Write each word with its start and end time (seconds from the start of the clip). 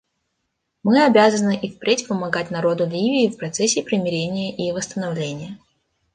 Мы 0.81 1.05
обязаны 1.05 1.55
и 1.55 1.69
впредь 1.71 2.07
помогать 2.07 2.49
народу 2.49 2.87
Ливии 2.87 3.29
в 3.31 3.37
процессе 3.37 3.83
примирения 3.83 4.51
и 4.51 4.71
восстановления. 4.71 5.59